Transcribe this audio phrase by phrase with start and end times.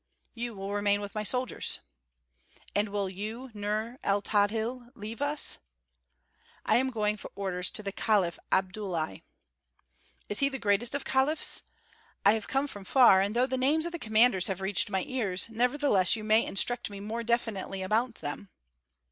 [0.33, 1.77] "You will remain with my soldiers."
[2.75, 5.59] "And will you, Nur el Tadhil, leave us?"
[6.65, 9.21] "I am going for orders to the caliph Abdullahi."
[10.27, 11.61] "Is he the greatest of caliphs?
[12.25, 15.49] I come from far and though the names of the commanders have reached my ears,
[15.51, 18.49] nevertheless you may instruct me more definitely about them."